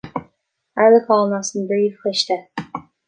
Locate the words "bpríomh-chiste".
1.67-2.47